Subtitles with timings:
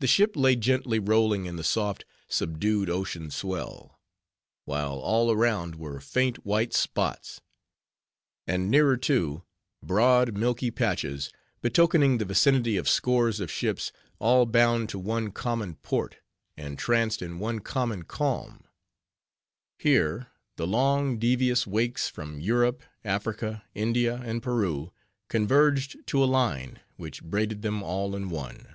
[0.00, 4.00] The ship lay gently rolling in the soft, subdued ocean swell;
[4.64, 7.40] while all around were faint white spots;
[8.44, 9.44] and nearer to,
[9.80, 15.76] broad, milky patches, betokening the vicinity of scores of ships, all bound to one common
[15.76, 16.16] port,
[16.56, 18.64] and tranced in one common calm.
[19.78, 24.92] Here the long, devious wakes from Europe, Africa, India, and Peru
[25.28, 28.66] converged to a line, which braided them all in one.